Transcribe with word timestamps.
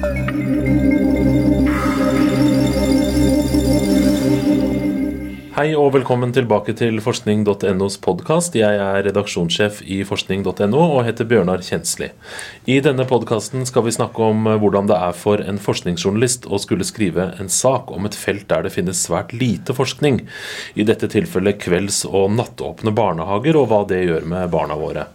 Thank 0.00 0.36
you. 0.36 1.11
Hei 5.62 5.76
og 5.78 5.92
velkommen 5.94 6.32
tilbake 6.34 6.72
til 6.74 6.96
forskning.nos 6.98 7.96
podkast. 8.02 8.56
Jeg 8.58 8.78
er 8.82 9.04
redaksjonssjef 9.06 9.76
i 9.86 10.00
forskning.no 10.02 10.80
og 10.80 11.04
heter 11.06 11.28
Bjørnar 11.30 11.60
Kjensli. 11.62 12.08
I 12.66 12.80
denne 12.82 13.04
podkasten 13.06 13.62
skal 13.68 13.84
vi 13.86 13.92
snakke 13.94 14.24
om 14.26 14.48
hvordan 14.48 14.90
det 14.90 14.96
er 14.96 15.14
for 15.14 15.38
en 15.38 15.60
forskningsjournalist 15.62 16.48
å 16.50 16.58
skulle 16.58 16.88
skrive 16.88 17.28
en 17.38 17.52
sak 17.52 17.92
om 17.94 18.10
et 18.10 18.18
felt 18.18 18.48
der 18.50 18.66
det 18.66 18.72
finnes 18.74 19.04
svært 19.06 19.30
lite 19.36 19.76
forskning. 19.78 20.18
I 20.74 20.88
dette 20.88 21.06
tilfellet 21.14 21.62
kvelds- 21.62 22.02
og 22.10 22.34
nattåpne 22.40 22.90
barnehager, 22.98 23.60
og 23.62 23.70
hva 23.70 23.84
det 23.86 24.02
gjør 24.02 24.26
med 24.34 24.50
barna 24.50 24.80
våre. 24.82 25.06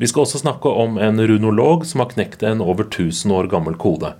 Vi 0.00 0.08
skal 0.08 0.24
også 0.24 0.40
snakke 0.46 0.72
om 0.80 0.96
en 0.96 1.20
runolog 1.20 1.84
som 1.84 2.00
har 2.00 2.14
knekt 2.16 2.48
en 2.48 2.64
over 2.64 2.88
1000 2.88 3.36
år 3.36 3.52
gammel 3.52 3.76
kode. 3.76 4.14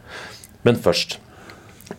Men 0.61 0.77
først. 0.77 1.23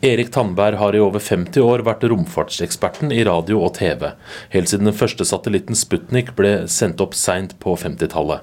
Erik 0.02 0.32
Tandberg 0.32 0.76
har 0.76 0.96
i 0.96 1.00
over 1.00 1.22
50 1.22 1.62
år 1.62 1.84
vært 1.86 2.08
romfartseksperten 2.10 3.12
i 3.14 3.22
radio 3.28 3.60
og 3.62 3.76
TV, 3.78 4.08
helt 4.50 4.72
siden 4.72 4.90
den 4.90 4.96
første 4.98 5.28
satellitten 5.30 5.78
Sputnik 5.78 6.32
ble 6.40 6.64
sendt 6.74 7.04
opp 7.06 7.14
seint 7.14 7.54
på 7.62 7.76
50-tallet. 7.78 8.42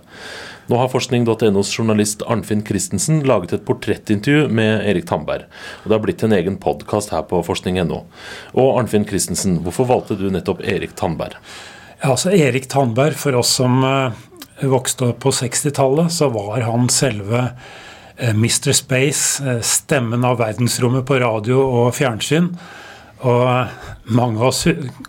Nå 0.70 0.78
har 0.78 0.92
forskning.nos 0.92 1.72
journalist 1.72 2.22
Arnfinn 2.30 2.62
Christensen 2.68 3.24
laget 3.26 3.56
et 3.56 3.64
portrettintervju 3.66 4.52
med 4.54 4.86
Erik 4.86 5.08
Tandberg. 5.10 5.48
Og 5.82 5.88
det 5.88 5.96
har 5.96 6.04
blitt 6.04 6.22
en 6.22 6.36
egen 6.36 6.60
podkast 6.62 7.10
her 7.10 7.26
på 7.26 7.42
forskning.no. 7.42 8.04
Og 8.54 8.70
Arnfinn 8.78 9.08
Christensen, 9.08 9.58
hvorfor 9.64 9.88
valgte 9.90 10.18
du 10.20 10.28
nettopp 10.30 10.62
Erik 10.62 10.94
Tandberg? 11.00 11.40
Ja, 11.98 12.12
altså 12.12 12.30
Erik 12.36 12.70
Tandberg, 12.70 13.18
for 13.18 13.34
oss 13.40 13.56
som 13.58 13.82
uh, 13.82 14.14
vokste 14.62 15.10
opp 15.10 15.24
på 15.26 15.34
60-tallet, 15.34 16.14
så 16.14 16.30
var 16.30 16.62
han 16.68 16.86
selve 16.92 17.48
Mr. 18.18 18.72
Space, 18.74 19.38
uh, 19.44 19.60
stemmen 19.62 20.26
av 20.26 20.40
verdensrommet 20.42 21.06
på 21.06 21.20
radio 21.22 21.62
og 21.62 21.94
fjernsyn. 21.98 22.52
Og 23.26 24.10
mange 24.14 24.38
av 24.38 24.52
oss 24.52 24.62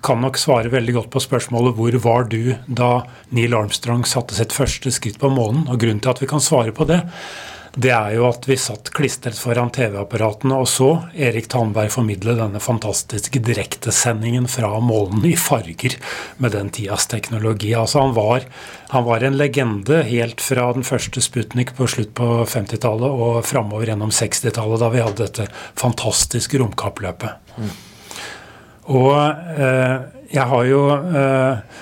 kan 0.06 0.22
nok 0.24 0.40
svare 0.42 0.72
veldig 0.74 0.96
godt 0.96 1.12
på 1.14 1.22
spørsmålet 1.22 1.76
hvor 1.78 1.98
var 2.02 2.26
du 2.32 2.56
da 2.66 3.04
Neil 3.36 3.54
Armstrong 3.54 4.02
satte 4.10 4.38
sitt 4.38 4.56
første 4.56 4.90
skritt 4.94 5.20
på 5.22 5.30
månen? 5.30 5.68
Og 5.70 5.78
grunnen 5.82 6.02
til 6.02 6.14
at 6.14 6.22
vi 6.24 6.30
kan 6.30 6.42
svare 6.42 6.74
på 6.74 6.88
det, 6.90 7.04
det 7.78 7.92
er 7.94 8.16
jo 8.16 8.26
at 8.30 8.48
vi 8.50 8.56
satt 8.58 8.90
klistret 8.96 9.38
foran 9.38 9.70
TV-apparatene 9.74 10.58
og 10.58 10.68
så 10.70 10.88
Erik 11.14 11.50
Tandberg 11.52 11.92
formidle 11.94 12.34
denne 12.40 12.62
fantastiske 12.64 13.42
direktesendingen 13.46 14.48
fra 14.50 14.72
månen 14.82 15.26
i 15.30 15.36
farger 15.38 15.98
med 16.42 16.56
den 16.56 16.72
tidas 16.74 17.06
teknologi. 17.12 17.76
Altså 17.78 18.02
han 18.02 18.16
var, 18.18 18.48
han 18.94 19.06
var 19.06 19.26
en 19.26 19.38
legende 19.38 20.02
helt 20.08 20.42
fra 20.42 20.72
den 20.74 20.88
første 20.88 21.22
Sputnik 21.22 21.76
på 21.78 21.88
slutt 21.90 22.16
på 22.18 22.30
50-tallet 22.50 23.22
og 23.26 23.44
framover 23.46 23.92
gjennom 23.92 24.14
60-tallet, 24.14 24.82
da 24.82 24.90
vi 24.94 25.04
hadde 25.04 25.28
dette 25.28 25.50
fantastiske 25.78 26.62
romkappløpet. 26.62 27.54
Mm. 27.60 27.76
Og 28.90 29.14
eh, 29.62 29.96
jeg 30.34 30.46
har 30.50 30.66
jo 30.66 30.82
eh, 30.96 31.78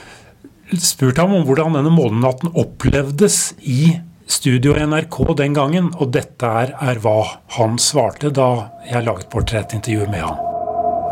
spurt 0.84 1.20
ham 1.22 1.38
om 1.38 1.48
hvordan 1.48 1.80
denne 1.80 1.94
månenatten 1.94 2.52
opplevdes 2.60 3.54
i 3.64 3.96
studio 4.28 4.76
i 4.76 4.84
NRK 4.86 5.18
den 5.40 5.56
gangen, 5.56 5.90
og 5.98 6.12
dette 6.16 6.50
er, 6.62 6.74
er 6.84 7.00
hva 7.04 7.20
han 7.58 7.78
svarte 7.82 8.32
da 8.36 8.50
jeg 8.88 9.06
laget 9.08 9.30
portrettintervju 9.34 10.08
med 10.12 10.26
han. 10.26 10.44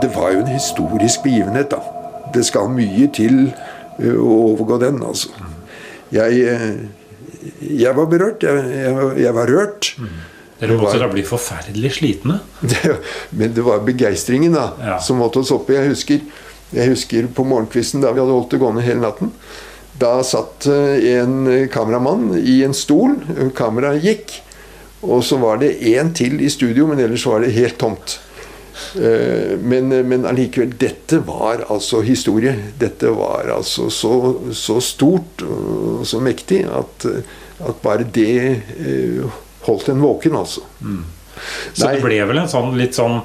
Det 0.04 0.12
var 0.16 0.34
jo 0.36 0.44
en 0.44 0.52
historisk 0.52 1.24
begivenhet, 1.24 1.72
da. 1.72 1.80
Det 2.36 2.44
skal 2.46 2.68
mye 2.74 3.08
til 3.16 3.48
uh, 3.48 4.16
å 4.20 4.40
overgå 4.52 4.80
den, 4.84 5.00
altså. 5.08 5.32
Jeg, 6.14 6.44
uh, 6.44 7.60
jeg 7.64 7.96
var 7.96 8.10
berørt. 8.12 8.44
Jeg, 8.44 8.66
jeg, 8.76 9.12
jeg 9.24 9.36
var 9.38 9.52
rørt. 9.52 9.94
Mm. 10.00 10.16
Dere 10.60 10.78
måtte 10.80 11.00
da 11.02 11.08
bli 11.12 11.24
forferdelig 11.28 11.96
slitne? 11.98 12.40
Det, 12.72 12.98
men 13.36 13.56
det 13.56 13.64
var 13.66 13.84
begeistringen 13.88 14.56
da, 14.56 14.70
ja. 14.80 15.00
som 15.04 15.20
måtte 15.20 15.42
oss 15.44 15.54
oppe. 15.56 15.76
Jeg 15.76 15.92
husker, 15.92 16.44
jeg 16.76 16.92
husker 16.92 17.32
på 17.36 17.48
morgenkvisten 17.48 18.04
da 18.04 18.14
vi 18.16 18.24
hadde 18.24 18.36
holdt 18.36 18.56
det 18.56 18.62
gående 18.64 18.84
hele 18.86 19.04
natten. 19.04 19.32
Da 20.00 20.18
satt 20.28 20.68
en 20.68 21.46
kameramann 21.72 22.34
i 22.40 22.60
en 22.66 22.76
stol. 22.76 23.16
Kameraet 23.56 24.04
gikk. 24.04 24.36
Og 25.06 25.22
så 25.24 25.38
var 25.38 25.60
det 25.62 25.78
én 25.86 26.12
til 26.18 26.40
i 26.42 26.50
studio, 26.50 26.88
men 26.90 27.00
ellers 27.00 27.26
var 27.30 27.44
det 27.44 27.54
helt 27.56 27.78
tomt. 27.80 28.18
Men, 28.96 29.92
men 30.10 30.26
allikevel, 30.28 30.74
dette 30.80 31.20
var 31.28 31.64
altså 31.72 32.02
historie. 32.04 32.56
Dette 32.80 33.12
var 33.16 33.52
altså 33.54 33.90
så, 33.94 34.14
så 34.56 34.80
stort 34.84 35.46
og 35.46 36.04
så 36.08 36.20
mektig 36.24 36.64
at, 36.68 37.08
at 37.60 37.82
bare 37.84 38.08
det 38.18 38.58
holdt 39.68 39.90
en 39.94 40.04
våken, 40.04 40.36
altså. 40.42 40.66
Mm. 40.82 41.04
Så 41.74 41.86
Nei. 41.86 41.96
det 41.96 42.04
ble 42.06 42.20
vel 42.30 42.40
en 42.44 42.52
sånn 42.52 42.76
litt 42.80 42.98
sånn 42.98 43.20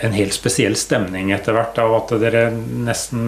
en 0.00 0.14
helt 0.16 0.32
spesiell 0.32 0.76
stemning 0.80 1.28
etter 1.34 1.52
hvert 1.52 1.76
av 1.80 1.92
at 1.98 2.14
dere 2.22 2.46
nesten 2.54 3.20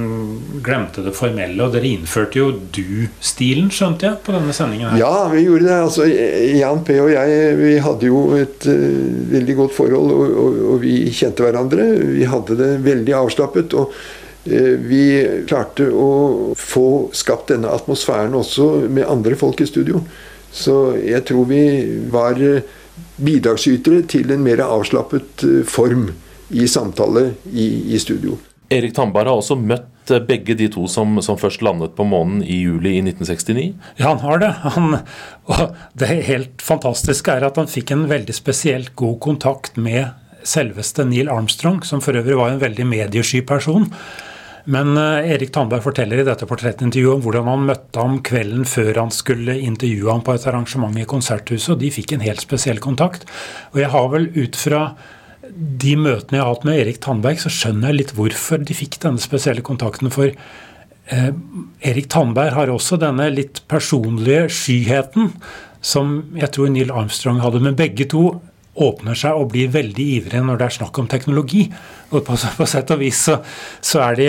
glemte 0.65 1.05
det 1.05 1.13
formelle. 1.17 1.59
Og 1.61 1.75
dere 1.75 1.91
innførte 1.91 2.41
jo 2.41 2.49
du-stilen, 2.73 3.69
skjønte 3.75 4.09
jeg, 4.09 4.21
på 4.25 4.33
denne 4.33 4.55
sendingen 4.57 4.89
her. 4.89 5.03
Ja, 5.03 5.29
vi 5.33 5.45
gjorde 5.45 5.69
det. 5.69 5.77
Altså, 5.85 6.09
Jan 6.09 6.81
P. 6.87 6.97
og 7.03 7.13
jeg 7.13 7.59
vi 7.61 7.75
hadde 7.85 8.09
jo 8.09 8.25
et 8.39 8.67
uh, 8.71 8.97
veldig 9.35 9.59
godt 9.61 9.77
forhold, 9.77 10.17
og, 10.17 10.35
og, 10.47 10.59
og, 10.71 10.81
vi 10.87 10.97
kjente 11.13 11.45
hverandre. 11.45 11.87
Vi 12.17 12.27
hadde 12.33 12.59
det 12.63 12.73
veldig 12.89 13.17
avslappet. 13.21 13.77
og 13.77 13.93
uh, 13.93 14.75
vi 14.89 15.05
klarte 15.51 15.91
å 15.93 16.11
få 16.59 16.89
skapt 17.17 17.53
denne 17.53 17.73
atmosfæren 17.73 18.41
også 18.41 18.89
med 18.89 19.09
andre 19.13 19.37
folk 19.37 19.61
i 19.61 19.69
studio. 19.69 20.01
Så 20.53 20.95
jeg 21.01 21.25
tror 21.29 21.47
vi 21.49 21.63
var 22.13 22.37
eh, 22.37 22.65
bidragsytere 23.25 24.03
til 24.05 24.35
en 24.35 24.43
mer 24.45 24.61
avslappet 24.61 25.45
form 25.65 26.11
i 26.53 26.69
samtale 26.69 27.31
i, 27.53 27.67
i 27.95 28.01
studio. 28.01 28.39
Erik 28.73 28.95
Tandberg 28.97 29.29
har 29.29 29.41
også 29.41 29.57
møtt 29.59 30.11
eh, 30.13 30.23
begge 30.25 30.57
de 30.57 30.69
to 30.73 30.87
som, 30.91 31.19
som, 31.25 31.39
først 31.41 31.65
landet 31.65 31.95
på 31.97 32.07
månen 32.09 32.41
i 32.45 32.63
juli 32.63 32.97
i 32.97 33.03
1969? 33.05 33.69
Ja, 34.01 34.09
han 34.13 34.23
har 34.25 34.43
det. 34.43 34.51
Han, 34.77 34.99
og 35.53 35.79
det 35.99 36.11
helt 36.29 36.65
fantastiske 36.65 37.37
er 37.37 37.49
at 37.49 37.61
han 37.61 37.71
fikk 37.71 37.93
en 37.95 38.09
veldig 38.11 38.37
spesielt 38.37 38.95
god 38.97 39.19
kontakt 39.25 39.77
med 39.77 40.13
selveste 40.49 41.05
Neil 41.07 41.31
Armstrong, 41.31 41.83
som 41.87 42.03
for 42.03 42.19
øvrig 42.19 42.39
var 42.39 42.53
en 42.53 42.63
veldig 42.63 42.87
mediesky 42.89 43.43
person. 43.47 43.91
Men 44.65 44.95
uh, 44.95 45.19
Erik 45.27 45.51
Tandberg 45.55 45.83
forteller 45.83 46.23
i 46.23 46.27
dette 46.27 46.47
portrettintervjuet 46.47 47.17
om 47.17 47.23
hvordan 47.25 47.49
han 47.51 47.65
møtte 47.67 47.99
ham 48.03 48.21
kvelden 48.23 48.67
før 48.69 49.01
han 49.01 49.11
skulle 49.15 49.59
intervjue 49.59 50.11
ham 50.11 50.23
på 50.23 50.37
et 50.37 50.47
arrangement 50.47 50.99
i 50.99 51.07
Konserthuset, 51.09 51.73
og 51.75 51.81
de 51.83 51.91
fikk 51.95 52.15
en 52.15 52.23
helt 52.23 52.43
spesiell 52.43 52.79
kontakt. 52.83 53.27
Og 53.75 53.83
jeg 53.83 53.91
har 53.95 54.07
vel 54.15 54.31
ut 54.39 54.59
fra 54.59 54.85
de 55.53 55.97
møtene 56.01 56.39
jeg 56.39 56.45
har 56.45 56.55
hatt 56.55 56.67
med 56.69 56.81
Erik 56.81 57.01
Tandberg, 57.05 57.41
så 57.43 57.53
skjønner 57.53 57.91
jeg 57.91 58.01
litt 58.01 58.15
hvorfor 58.17 58.63
de 58.65 58.77
fikk 58.77 59.01
denne 59.03 59.23
spesielle 59.23 59.65
kontakten. 59.67 60.13
For 60.13 60.31
eh, 60.33 61.29
Erik 61.91 62.09
Tandberg 62.13 62.57
har 62.57 62.73
også 62.73 63.01
denne 63.01 63.29
litt 63.35 63.63
personlige 63.71 64.47
skyheten 64.53 65.33
som 65.83 66.21
jeg 66.39 66.53
tror 66.55 66.71
Neil 66.73 66.93
Armstrong 66.95 67.43
hadde. 67.43 67.61
Men 67.65 67.79
begge 67.79 68.07
to 68.11 68.29
åpner 68.73 69.19
seg 69.19 69.37
og 69.37 69.51
blir 69.53 69.73
veldig 69.73 70.05
ivrige 70.17 70.45
når 70.47 70.61
det 70.61 70.69
er 70.69 70.77
snakk 70.79 71.01
om 71.03 71.09
teknologi. 71.11 71.67
Og 72.13 72.23
på, 72.25 72.37
på 72.59 72.69
sett 72.69 72.93
og 72.95 73.03
vis 73.03 73.25
så, 73.29 73.41
så 73.85 74.05
er 74.07 74.21
de 74.21 74.29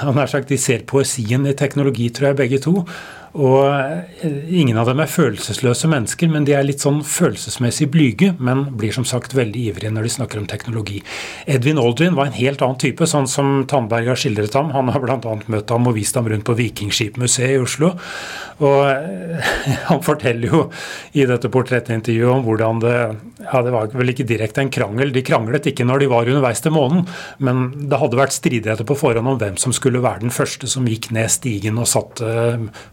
han 0.00 0.20
har 0.20 0.30
sagt, 0.30 0.48
De 0.48 0.60
ser 0.60 0.86
poesien 0.88 1.44
i 1.46 1.56
teknologi, 1.58 2.08
tror 2.08 2.32
jeg, 2.32 2.40
begge 2.40 2.62
to. 2.64 2.78
Og 3.32 3.64
eh, 3.64 4.28
ingen 4.52 4.76
av 4.76 4.90
dem 4.90 5.00
er 5.00 5.08
følelsesløse 5.08 5.88
mennesker, 5.88 6.28
men 6.28 6.44
de 6.44 6.52
er 6.56 6.66
litt 6.68 6.84
sånn 6.84 7.00
følelsesmessig 7.06 7.88
blyge, 7.92 8.34
men 8.36 8.66
blir 8.76 8.92
som 8.92 9.06
sagt 9.08 9.32
veldig 9.36 9.62
ivrige 9.70 9.92
når 9.94 10.04
de 10.04 10.12
snakker 10.18 10.42
om 10.42 10.48
teknologi. 10.50 11.00
Edvin 11.48 11.80
Aldrin 11.80 12.18
var 12.18 12.28
en 12.28 12.36
helt 12.36 12.60
annen 12.64 12.80
type, 12.82 13.08
sånn 13.08 13.28
som 13.30 13.62
Tandberg 13.68 14.12
har 14.12 14.20
skildret 14.20 14.56
ham. 14.58 14.74
Han 14.76 14.92
har 14.92 15.00
bl.a. 15.00 15.36
møtt 15.48 15.72
ham 15.72 15.88
og 15.88 15.96
vist 15.96 16.18
ham 16.18 16.28
rundt 16.28 16.44
på 16.44 16.56
Vikingskipmuseet 16.58 17.56
i 17.56 17.62
Oslo. 17.62 17.94
Og 18.60 18.84
eh, 18.90 19.54
han 19.88 20.04
forteller 20.04 20.52
jo 20.52 20.66
i 21.16 21.24
dette 21.28 21.48
portrettintervjuet 21.52 22.36
om 22.36 22.44
hvordan 22.46 22.84
det 22.84 22.96
Ja, 23.42 23.58
det 23.64 23.72
var 23.74 23.88
vel 23.96 24.12
ikke 24.12 24.28
direkte 24.28 24.62
en 24.62 24.70
krangel. 24.72 25.10
De 25.14 25.24
kranglet 25.24 25.66
ikke 25.72 25.88
når 25.88 26.04
de 26.04 26.10
var 26.12 26.28
underveis 26.28 26.60
til 26.62 26.76
månen, 26.76 27.08
men 27.42 27.88
det 27.90 27.98
hadde 27.98 28.20
vært 28.20 28.36
stridigheter 28.36 28.86
på 28.86 28.96
forhånd 29.00 29.32
om 29.32 29.40
hvem 29.40 29.56
som 29.60 29.74
skulle 29.74 30.04
være 30.04 30.22
den 30.22 30.34
første 30.34 30.68
som 30.70 30.86
gikk 30.86 31.10
ned 31.16 31.32
stigen 31.32 31.80
og 31.80 31.90
satte 31.90 32.28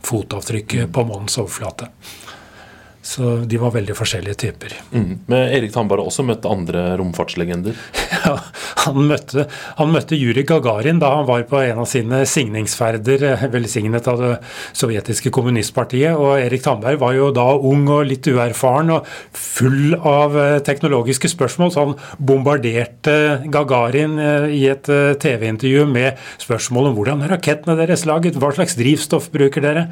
fot 0.05 0.28
fotavtrykk 0.29 0.91
på 0.93 1.03
månens 1.03 1.37
overflate. 1.37 1.87
Så 3.01 3.37
de 3.47 3.57
var 3.57 3.71
veldig 3.71 3.95
forskjellige 3.95 4.35
typer. 4.41 4.73
Mm. 4.91 5.21
Men 5.31 5.53
Erik 5.55 5.71
Tandberg 5.71 6.03
har 6.03 6.09
også 6.11 6.25
møtt 6.27 6.47
andre 6.49 6.91
romfartslegender? 6.99 7.77
Ja, 8.19 8.33
han 8.83 9.05
møtte, 9.07 9.45
han 9.77 9.93
møtte 9.93 10.17
Juri 10.19 10.41
Gagarin 10.43 10.97
da 10.99 11.13
han 11.13 11.27
var 11.29 11.45
på 11.47 11.61
en 11.61 11.79
av 11.79 11.87
sine 11.87 12.19
signingsferder, 12.27 13.23
eh, 13.29 13.45
velsignet 13.53 14.09
av 14.11 14.19
det 14.19 14.31
sovjetiske 14.75 15.31
kommunistpartiet. 15.31 16.19
Og 16.19 16.35
Erik 16.41 16.65
Tandberg 16.65 16.99
var 16.99 17.15
jo 17.15 17.29
da 17.31 17.47
ung 17.55 17.87
og 17.87 18.03
litt 18.09 18.27
uerfaren 18.27 18.91
og 18.97 19.07
full 19.31 19.95
av 19.95 20.35
eh, 20.35 20.59
teknologiske 20.67 21.31
spørsmål, 21.31 21.71
så 21.71 21.87
han 21.87 21.97
bombarderte 22.19 23.15
Gagarin 23.53 24.19
eh, 24.19 24.51
i 24.59 24.65
et 24.73 24.91
TV-intervju 25.23 25.87
med 25.87 26.19
spørsmål 26.43 26.91
om 26.91 26.99
hvordan 26.99 27.29
rakettene 27.31 27.79
deres 27.79 28.03
laget, 28.09 28.35
hva 28.35 28.51
slags 28.57 28.75
drivstoff 28.79 29.31
bruker 29.31 29.63
dere? 29.63 29.87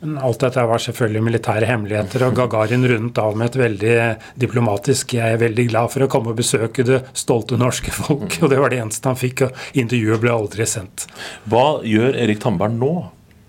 Men 0.00 0.16
alt 0.24 0.40
dette 0.40 0.62
var 0.64 0.80
selvfølgelig 0.80 1.22
militære 1.26 1.68
hemmeligheter, 1.68 2.24
og 2.24 2.38
Gagarin 2.38 2.86
rundet 2.88 3.18
av 3.20 3.36
med 3.36 3.50
et 3.50 3.58
veldig 3.60 3.96
diplomatisk 4.40 5.12
'Jeg 5.14 5.34
er 5.34 5.42
veldig 5.42 5.68
glad 5.68 5.92
for 5.92 6.06
å 6.06 6.08
komme 6.08 6.32
og 6.32 6.40
besøke 6.40 6.84
det 6.86 7.02
stolte 7.12 7.58
norske 7.60 7.92
folk', 7.92 8.42
og 8.42 8.50
det 8.50 8.58
var 8.58 8.70
det 8.70 8.80
eneste 8.80 9.12
han 9.12 9.20
fikk, 9.20 9.42
og 9.42 9.52
intervjuet 9.74 10.20
ble 10.20 10.32
aldri 10.32 10.64
sendt. 10.64 11.06
Hva 11.44 11.82
gjør 11.84 12.16
Erik 12.16 12.40
Tandberg 12.40 12.72
nå? 12.80 12.94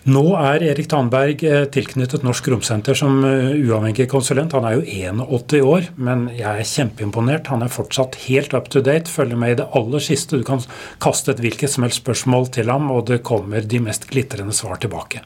Nå 0.10 0.24
er 0.34 0.64
Erik 0.66 0.88
Tanberg 0.90 1.44
eh, 1.46 1.68
tilknyttet 1.70 2.24
Norsk 2.26 2.48
Romsenter 2.50 2.98
som 2.98 3.20
eh, 3.28 3.52
uavhengig 3.62 4.08
konsulent. 4.10 4.56
Han 4.58 4.66
er 4.66 4.80
jo 4.80 4.86
81 5.22 5.62
år, 5.62 5.90
men 6.02 6.24
jeg 6.34 6.50
er 6.50 6.72
kjempeimponert. 6.72 7.52
Han 7.54 7.62
er 7.62 7.70
fortsatt 7.70 8.18
helt 8.24 8.56
up 8.58 8.72
to 8.74 8.82
date, 8.82 9.12
følger 9.14 9.38
med 9.38 9.54
i 9.54 9.60
det 9.62 9.70
aller 9.78 10.02
siste. 10.02 10.42
Du 10.42 10.48
kan 10.48 10.64
kaste 11.04 11.36
et 11.36 11.44
hvilket 11.46 11.70
som 11.70 11.86
helst 11.86 12.02
spørsmål 12.02 12.50
til 12.58 12.74
ham, 12.74 12.90
og 12.90 13.06
det 13.12 13.22
kommer 13.28 13.62
de 13.62 13.84
mest 13.86 14.10
glitrende 14.10 14.58
svar 14.58 14.82
tilbake. 14.82 15.22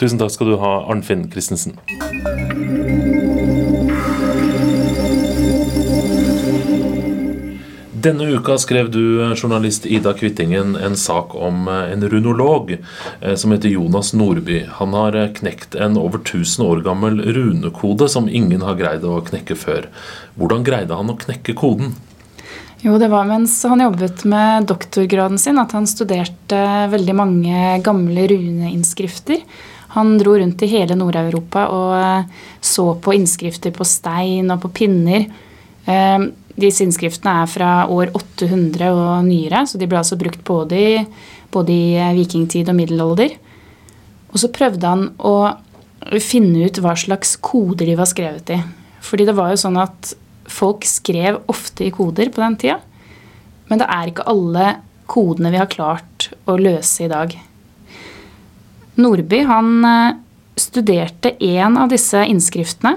Tusen 0.00 0.18
takk 0.18 0.34
skal 0.34 0.50
du 0.50 0.58
ha, 0.58 0.74
Arnfinn 0.90 1.28
Christensen. 1.30 1.78
Denne 8.06 8.28
uka 8.38 8.54
skrev 8.58 8.86
du, 8.90 9.34
journalist 9.34 9.86
Ida 9.86 10.12
Kvittingen, 10.14 10.76
en 10.76 10.94
sak 10.96 11.32
om 11.34 11.64
eh, 11.68 11.88
en 11.90 12.04
runolog 12.08 12.76
eh, 12.76 13.34
som 13.34 13.50
heter 13.50 13.72
Jonas 13.72 14.12
Nordby. 14.14 14.60
Han 14.78 14.94
har 14.94 15.16
eh, 15.18 15.32
knekt 15.34 15.74
en 15.74 15.98
over 15.98 16.22
1000 16.22 16.62
år 16.68 16.84
gammel 16.86 17.18
runekode 17.34 18.06
som 18.08 18.28
ingen 18.28 18.62
har 18.62 18.78
greid 18.78 19.02
å 19.02 19.16
knekke 19.26 19.58
før. 19.58 19.88
Hvordan 20.38 20.62
greide 20.62 20.94
han 20.94 21.10
å 21.10 21.18
knekke 21.18 21.56
koden? 21.58 21.96
Jo, 22.84 22.94
det 23.02 23.10
var 23.10 23.26
mens 23.26 23.58
han 23.66 23.82
jobbet 23.82 24.22
med 24.22 24.70
doktorgraden 24.70 25.42
sin 25.42 25.58
at 25.58 25.74
han 25.74 25.90
studerte 25.90 26.62
veldig 26.94 27.18
mange 27.24 27.66
gamle 27.82 28.30
runeinnskrifter. 28.30 29.42
Han 29.98 30.14
dro 30.22 30.38
rundt 30.38 30.62
i 30.62 30.70
hele 30.76 30.94
Nord-Europa 30.94 31.66
og 31.74 32.32
så 32.62 32.92
på 33.02 33.18
innskrifter 33.18 33.74
på 33.74 33.90
stein 33.98 34.54
og 34.54 34.62
på 34.62 34.76
pinner. 34.78 35.26
Disse 36.56 36.86
innskriftene 36.86 37.42
er 37.42 37.50
fra 37.52 37.70
år 37.92 38.14
800 38.16 38.88
og 38.88 39.26
nyere, 39.26 39.66
så 39.68 39.76
de 39.76 39.88
ble 39.88 40.00
altså 40.00 40.16
brukt 40.20 40.40
både 40.46 40.78
i, 40.80 40.92
både 41.52 41.72
i 41.74 41.96
eh, 42.00 42.14
vikingtid 42.16 42.70
og 42.72 42.78
middelalder. 42.78 43.36
Og 44.32 44.40
så 44.40 44.52
prøvde 44.52 44.88
han 44.88 45.10
å 45.20 45.36
finne 46.22 46.64
ut 46.64 46.80
hva 46.80 46.94
slags 46.96 47.34
koder 47.44 47.88
de 47.88 47.96
var 47.98 48.08
skrevet 48.08 48.54
i. 48.56 48.60
Fordi 49.04 49.26
det 49.28 49.36
var 49.36 49.52
jo 49.52 49.60
sånn 49.60 49.76
at 49.80 50.14
folk 50.48 50.86
skrev 50.88 51.42
ofte 51.50 51.86
i 51.86 51.92
koder 51.94 52.30
på 52.32 52.42
den 52.42 52.56
tida. 52.60 52.78
Men 53.68 53.82
det 53.82 53.88
er 53.92 54.10
ikke 54.10 54.28
alle 54.30 54.76
kodene 55.10 55.52
vi 55.52 55.60
har 55.60 55.70
klart 55.70 56.30
å 56.48 56.56
løse 56.58 57.04
i 57.04 57.10
dag. 57.10 57.34
Nordby 58.96 59.42
han 59.44 59.74
eh, 59.84 60.16
studerte 60.56 61.34
én 61.44 61.76
av 61.76 61.92
disse 61.92 62.22
innskriftene 62.24 62.96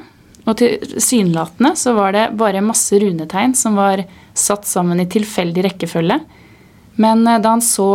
og 0.49 0.57
tilsynelatende 0.57 1.75
så 1.77 1.93
var 1.93 2.15
det 2.15 2.25
bare 2.39 2.65
masse 2.65 2.97
runetegn 2.99 3.53
som 3.57 3.77
var 3.77 4.01
satt 4.33 4.65
sammen 4.65 5.01
i 5.01 5.07
tilfeldig 5.09 5.65
rekkefølge. 5.67 6.19
Men 6.99 7.25
eh, 7.27 7.39
da 7.39 7.53
han 7.55 7.63
så 7.63 7.89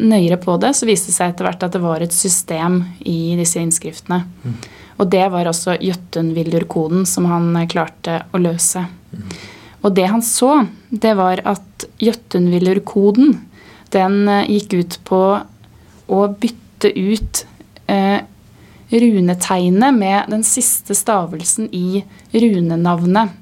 nøyere 0.00 0.40
på 0.40 0.56
det, 0.62 0.72
så 0.78 0.88
viste 0.88 1.12
det 1.12 1.18
seg 1.18 1.34
etter 1.34 1.48
hvert 1.48 1.66
at 1.66 1.76
det 1.76 1.82
var 1.84 2.02
et 2.04 2.16
system 2.16 2.82
i 3.04 3.36
disse 3.38 3.60
innskriftene. 3.60 4.24
Og 5.00 5.08
det 5.08 5.26
var 5.32 5.48
også 5.48 5.78
Jøtun-Vildur-koden 5.80 7.06
som 7.08 7.28
han 7.30 7.52
eh, 7.56 7.68
klarte 7.70 8.22
å 8.32 8.40
løse. 8.40 8.84
Og 9.80 9.94
det 9.96 10.08
han 10.12 10.24
så, 10.24 10.64
det 10.90 11.14
var 11.16 11.40
at 11.48 11.86
Jøtun-Vildur-koden 12.04 13.38
den 13.94 14.18
eh, 14.28 14.50
gikk 14.56 14.76
ut 14.80 14.98
på 15.08 15.22
å 16.10 16.20
bytte 16.42 16.92
ut 16.96 17.44
eh, 17.86 18.20
runetegnet 18.90 19.94
med 19.94 20.32
den 20.32 20.42
siste 20.46 20.96
stavelsen 20.98 21.68
i 21.74 22.02
runenavnet. 22.34 23.36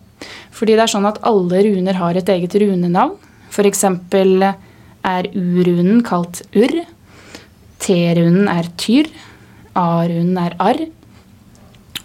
Fordi 0.54 0.74
det 0.74 0.84
er 0.84 0.92
sånn 0.92 1.08
at 1.08 1.20
alle 1.26 1.62
runer 1.64 1.98
har 1.98 2.18
et 2.18 2.28
eget 2.34 2.56
runenavn. 2.60 3.16
F.eks. 3.48 3.84
er 5.08 5.30
U-runen 5.32 6.02
kalt 6.06 6.42
Urr. 6.52 6.82
T-runen 7.80 8.48
er 8.52 8.68
Tyr. 8.80 9.08
A-runen 9.78 10.38
er 10.42 10.56
Arr. 10.60 10.84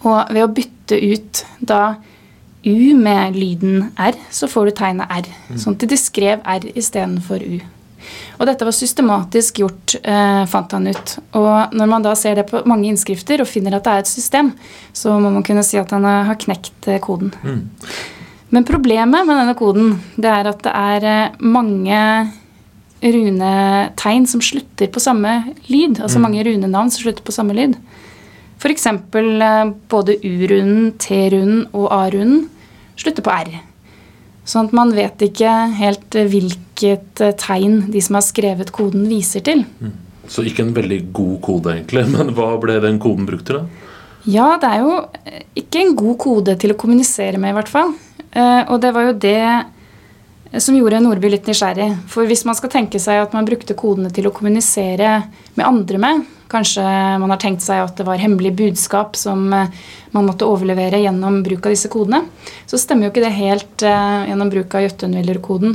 Og 0.04 0.34
ved 0.34 0.44
å 0.44 0.52
bytte 0.54 1.00
ut 1.00 1.44
da 1.60 1.96
U 2.64 2.94
med 2.96 3.36
lyden 3.36 3.90
R, 4.00 4.16
så 4.32 4.48
får 4.48 4.70
du 4.70 4.76
tegnet 4.78 5.10
R. 5.12 5.26
Sånn 5.60 5.76
at 5.76 5.84
de 5.90 5.98
skrev 6.00 6.40
R 6.48 6.64
istedenfor 6.72 7.44
U. 7.44 7.58
Og 8.38 8.48
dette 8.48 8.66
var 8.66 8.74
systematisk 8.74 9.60
gjort, 9.62 9.96
eh, 10.02 10.42
fant 10.50 10.72
han 10.72 10.86
ut. 10.90 11.16
Og 11.38 11.74
når 11.74 11.90
man 11.90 12.04
da 12.04 12.14
ser 12.18 12.40
det 12.40 12.48
på 12.50 12.62
mange 12.68 12.88
innskrifter 12.90 13.40
og 13.40 13.50
finner 13.50 13.76
at 13.76 13.86
det 13.86 13.92
er 13.92 14.04
et 14.04 14.10
system, 14.10 14.52
så 14.92 15.18
må 15.20 15.30
man 15.30 15.46
kunne 15.46 15.64
si 15.66 15.78
at 15.78 15.90
han 15.94 16.04
har 16.04 16.38
knekt 16.40 16.88
eh, 16.88 17.00
koden. 17.02 17.34
Mm. 17.42 17.62
Men 18.54 18.64
problemet 18.64 19.26
med 19.26 19.34
denne 19.34 19.56
koden, 19.58 20.00
det 20.16 20.30
er 20.30 20.48
at 20.50 20.62
det 20.62 20.72
er 20.72 21.10
eh, 21.10 21.36
mange 21.42 22.00
runetegn 23.04 24.26
som 24.30 24.40
slutter 24.40 24.88
på 24.88 25.02
samme 25.02 25.54
lyd. 25.68 26.00
Altså 26.00 26.18
mm. 26.18 26.22
mange 26.22 26.44
runenavn 26.46 26.92
som 26.92 27.04
slutter 27.04 27.24
på 27.26 27.34
samme 27.34 27.56
lyd. 27.56 27.76
F.eks. 28.62 28.86
Eh, 28.86 29.70
både 29.90 30.18
U-runen, 30.22 30.92
T-runen 31.02 31.66
og 31.72 31.88
A-runen 31.92 32.46
slutter 32.96 33.26
på 33.26 33.34
R. 33.34 33.56
Sånn 34.44 34.68
at 34.68 34.74
man 34.76 34.92
vet 34.92 35.22
ikke 35.24 35.52
helt 35.78 36.16
eh, 36.18 36.28
hvilket 36.28 37.22
eh, 37.24 37.36
tegn 37.40 37.86
de 37.92 38.02
som 38.04 38.18
har 38.18 38.24
skrevet 38.26 38.72
koden, 38.76 39.06
viser 39.08 39.44
til. 39.44 39.64
Mm. 39.80 39.94
Så 40.28 40.44
ikke 40.44 40.64
en 40.64 40.74
veldig 40.76 41.00
god 41.16 41.38
kode, 41.44 41.76
egentlig. 41.78 42.04
Men 42.14 42.34
hva 42.36 42.52
ble 42.60 42.76
den 42.84 43.00
koden 43.02 43.28
brukt 43.28 43.48
til, 43.48 43.62
da? 43.62 43.90
Ja, 44.28 44.54
det 44.60 44.70
er 44.70 44.84
jo 44.84 44.98
eh, 45.24 45.46
ikke 45.64 45.80
en 45.80 45.94
god 45.96 46.18
kode 46.20 46.56
til 46.60 46.74
å 46.74 46.78
kommunisere 46.80 47.40
med, 47.40 47.54
i 47.54 47.58
hvert 47.60 47.72
fall. 47.72 47.96
Og 48.34 48.80
det 48.82 48.90
var 48.90 49.04
jo 49.06 49.10
det 49.22 49.40
som 50.62 50.76
gjorde 50.76 51.00
Nordby 51.02 51.32
litt 51.32 51.48
nysgjerrig. 51.50 51.90
For 52.10 52.28
hvis 52.28 52.44
man 52.46 52.56
skal 52.58 52.70
tenke 52.72 53.00
seg 53.02 53.22
at 53.22 53.34
man 53.34 53.46
brukte 53.48 53.76
kodene 53.78 54.12
til 54.14 54.28
å 54.28 54.34
kommunisere 54.34 55.16
med 55.56 55.66
andre 55.66 56.00
med, 56.02 56.24
Kanskje 56.54 56.82
man 57.18 57.32
har 57.32 57.40
tenkt 57.40 57.64
seg 57.64 57.80
at 57.82 57.96
det 57.98 58.04
var 58.06 58.20
hemmelig 58.20 58.52
budskap 58.54 59.16
som 59.16 59.48
eh, 59.52 59.70
man 60.14 60.26
måtte 60.28 60.46
overlevere 60.46 61.00
gjennom 61.02 61.40
bruk 61.42 61.66
av 61.66 61.72
disse 61.74 61.88
kodene. 61.90 62.20
Så 62.70 62.78
stemmer 62.78 63.08
jo 63.08 63.10
ikke 63.10 63.24
det 63.24 63.32
helt 63.34 63.82
uh, 63.82 64.22
gjennom 64.28 64.52
bruk 64.52 64.76
av 64.76 64.84
Jøtunviller-koden. 64.84 65.74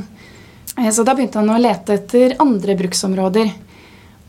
Eh, 0.77 0.91
så 0.93 1.03
da 1.03 1.15
begynte 1.17 1.41
han 1.41 1.51
å 1.51 1.59
lete 1.59 1.97
etter 1.97 2.37
andre 2.39 2.77
bruksområder. 2.79 3.51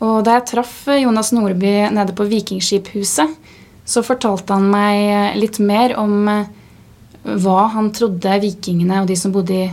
Og 0.01 0.17
da 0.25 0.39
jeg 0.39 0.47
traff 0.49 0.73
Jonas 0.97 1.31
Nordby 1.37 1.75
nede 1.93 2.17
på 2.17 2.25
Vikingskiphuset, 2.27 3.37
så 3.85 4.03
fortalte 4.03 4.57
han 4.57 4.67
meg 4.73 5.37
litt 5.39 5.61
mer 5.63 5.93
om 6.01 6.25
hva 7.21 7.61
han 7.77 7.91
trodde 7.93 8.39
vikingene 8.41 9.03
og 9.03 9.07
de 9.07 9.17
som 9.19 9.33
bodde 9.33 9.55
i 9.55 9.69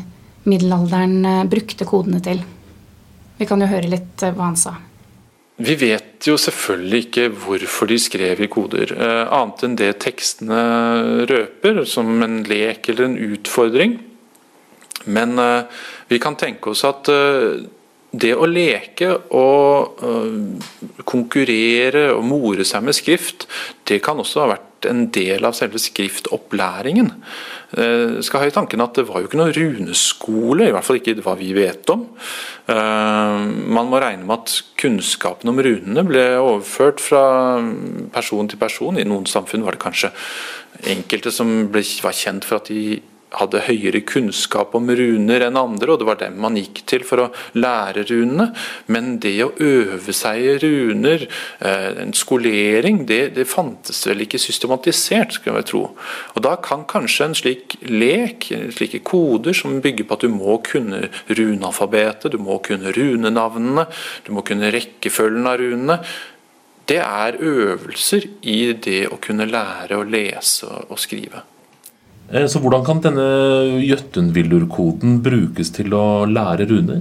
middelalderen, 0.48 1.46
brukte 1.50 1.86
kodene 1.88 2.20
til. 2.24 2.42
Vi 3.38 3.46
kan 3.46 3.60
jo 3.62 3.70
høre 3.70 3.90
litt 3.90 4.24
hva 4.24 4.48
han 4.50 4.58
sa. 4.58 4.74
Vi 5.58 5.74
vet 5.74 6.22
jo 6.22 6.36
selvfølgelig 6.38 6.98
ikke 7.08 7.24
hvorfor 7.34 7.88
de 7.90 7.96
skrev 7.98 8.44
i 8.44 8.50
koder, 8.50 8.92
eh, 8.94 9.24
annet 9.26 9.64
enn 9.66 9.74
det 9.78 9.96
tekstene 10.04 10.58
røper, 11.26 11.80
som 11.82 12.12
en 12.22 12.44
lek 12.46 12.86
eller 12.92 13.08
en 13.08 13.16
utfordring. 13.32 13.96
Men 15.10 15.34
eh, 15.42 15.82
vi 16.12 16.20
kan 16.22 16.38
tenke 16.38 16.70
oss 16.70 16.84
at 16.86 17.10
eh, 17.10 17.66
det 18.14 18.30
å 18.38 18.46
leke 18.48 19.10
og 19.36 19.98
konkurrere 21.04 22.06
og 22.14 22.22
more 22.24 22.64
seg 22.64 22.86
med 22.86 22.96
skrift, 22.96 23.44
det 23.84 23.98
kan 24.06 24.22
også 24.22 24.44
ha 24.44 24.52
vært 24.54 24.67
en 24.86 25.06
del 25.14 25.46
av 25.48 25.56
selve 25.56 25.80
skriftopplæringen. 25.82 27.10
Eh, 27.76 28.20
skal 28.24 28.44
ha 28.44 28.48
i 28.48 28.54
tanken 28.54 28.80
at 28.84 28.96
det 28.96 29.06
var 29.08 29.20
jo 29.20 29.28
ikke 29.28 29.40
noen 29.40 29.54
runeskole, 29.56 30.68
i 30.68 30.72
hvert 30.74 30.86
fall 30.86 31.00
ikke 31.00 31.18
hva 31.24 31.34
vi 31.40 31.50
vet 31.56 31.90
om. 31.92 32.06
Eh, 32.70 33.42
man 33.74 33.90
må 33.90 34.00
regne 34.00 34.28
med 34.28 34.38
at 34.38 34.56
kunnskapen 34.80 35.50
om 35.50 35.60
runene 35.64 36.06
ble 36.06 36.24
overført 36.38 37.02
fra 37.02 37.24
person 38.14 38.48
til 38.48 38.60
person. 38.60 38.98
I 39.00 39.08
noen 39.08 39.28
samfunn 39.28 39.66
var 39.66 39.76
det 39.76 39.84
kanskje 39.84 40.12
enkelte 40.94 41.34
som 41.34 41.70
ble, 41.72 41.82
var 42.04 42.16
kjent 42.16 42.46
for 42.46 42.60
at 42.60 42.70
de 42.70 43.00
hadde 43.36 43.64
høyere 43.66 44.00
kunnskap 44.08 44.74
om 44.78 44.88
runer 44.88 45.44
enn 45.44 45.58
andre, 45.60 45.92
og 45.92 46.00
det 46.00 46.08
var 46.08 46.20
dem 46.20 46.38
man 46.40 46.56
gikk 46.56 46.82
til 46.88 47.04
for 47.06 47.24
å 47.24 47.28
lære 47.58 48.06
runene. 48.08 48.48
Men 48.88 49.18
det 49.22 49.34
å 49.44 49.50
øve 49.52 50.14
seg 50.16 50.44
i 50.44 50.54
runer, 50.62 51.26
eh, 51.60 51.90
en 52.04 52.14
skolering, 52.16 53.04
det, 53.08 53.34
det 53.36 53.48
fantes 53.48 54.00
vel 54.08 54.24
ikke 54.24 54.40
systematisert, 54.40 55.38
skal 55.38 55.60
jeg 55.60 55.68
tro. 55.72 55.82
Og 56.34 56.42
Da 56.48 56.56
kan 56.64 56.86
kanskje 56.88 57.28
en 57.28 57.36
slik 57.36 57.76
lek, 57.84 58.48
slike 58.72 59.02
koder 59.04 59.52
som 59.52 59.82
bygger 59.84 60.08
på 60.08 60.16
at 60.16 60.24
du 60.24 60.32
må 60.32 60.56
kunne 60.64 61.08
runealfabetet, 61.28 62.32
du 62.32 62.38
må 62.40 62.58
kunne 62.64 62.94
runenavnene, 62.96 63.86
du 64.24 64.32
må 64.32 64.44
kunne 64.46 64.72
rekkefølgen 64.72 65.46
av 65.46 65.60
runene, 65.60 66.00
det 66.88 67.02
er 67.04 67.36
øvelser 67.44 68.24
i 68.48 68.72
det 68.72 69.02
å 69.12 69.20
kunne 69.20 69.44
lære 69.48 69.98
å 69.98 70.08
lese 70.08 70.70
og 70.88 70.96
skrive. 71.00 71.44
Eh, 72.30 72.46
så 72.46 72.60
hvordan 72.60 72.84
kan 72.86 73.00
denne 73.04 73.28
Jøtunvillur-koden 73.84 75.20
brukes 75.24 75.72
til 75.76 75.94
å 75.96 76.26
lære 76.28 76.68
runer? 76.68 77.00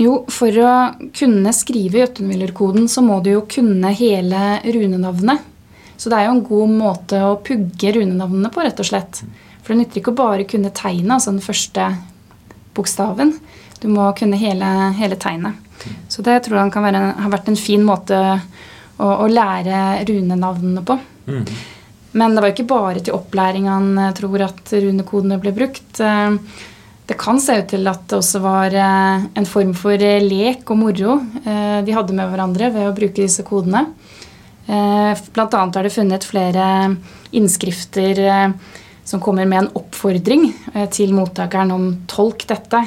Jo, 0.00 0.22
for 0.32 0.54
å 0.62 0.74
kunne 1.16 1.52
skrive 1.54 2.02
Jøtunvillur-koden, 2.02 2.88
så 2.88 3.02
må 3.04 3.20
du 3.22 3.34
jo 3.34 3.44
kunne 3.50 3.92
hele 3.94 4.58
runenavnet. 4.64 5.46
Så 6.00 6.08
det 6.08 6.16
er 6.16 6.28
jo 6.28 6.36
en 6.38 6.46
god 6.46 6.70
måte 6.72 7.18
å 7.26 7.38
pugge 7.44 7.92
runenavnene 7.98 8.50
på, 8.52 8.62
rett 8.64 8.80
og 8.80 8.88
slett. 8.88 9.20
For 9.60 9.74
det 9.74 9.82
nytter 9.82 10.00
ikke 10.00 10.14
å 10.14 10.20
bare 10.22 10.46
kunne 10.48 10.72
tegne, 10.74 11.18
altså 11.18 11.34
den 11.34 11.44
første 11.44 11.90
bokstaven. 12.74 13.34
Du 13.82 13.90
må 13.92 14.06
kunne 14.16 14.38
hele, 14.40 14.70
hele 14.96 15.18
tegnet. 15.20 15.58
Så 16.12 16.24
det 16.24 16.38
tror 16.44 16.58
jeg 16.60 16.72
kan 16.72 16.84
være, 16.84 17.02
har 17.20 17.32
vært 17.32 17.50
en 17.52 17.60
fin 17.60 17.84
måte 17.84 18.16
å, 18.16 19.06
å 19.10 19.28
lære 19.28 20.00
runenavnene 20.08 20.84
på. 20.88 20.96
Mm. 21.28 21.44
Men 22.12 22.34
det 22.34 22.42
var 22.42 22.52
ikke 22.52 22.68
bare 22.70 23.02
til 23.04 23.14
opplæring 23.14 23.68
han 23.70 23.92
eh, 23.98 24.12
tror 24.18 24.46
at 24.48 24.74
runekodene 24.74 25.38
ble 25.42 25.52
brukt. 25.54 26.00
Eh, 26.02 26.34
det 27.10 27.18
kan 27.18 27.40
se 27.42 27.56
ut 27.58 27.70
til 27.70 27.90
at 27.90 28.04
det 28.10 28.18
også 28.18 28.42
var 28.42 28.74
eh, 28.74 29.28
en 29.38 29.48
form 29.48 29.72
for 29.78 29.98
lek 29.98 30.66
og 30.70 30.78
moro 30.78 31.18
de 31.44 31.94
hadde 31.94 32.14
med 32.14 32.30
hverandre 32.30 32.70
ved 32.74 32.86
å 32.86 32.94
bruke 32.94 33.22
disse 33.22 33.42
kodene. 33.46 33.86
Blant 34.70 35.54
annet 35.56 35.76
er 35.80 35.86
det 35.86 35.90
funnet 35.90 36.26
flere 36.28 36.64
innskrifter 37.34 38.20
som 39.08 39.22
kommer 39.24 39.48
med 39.48 39.64
en 39.64 39.70
oppfordring 39.80 40.44
til 40.94 41.14
mottakeren 41.16 41.72
om 41.74 41.88
'tolk 42.06 42.44
dette'. 42.46 42.84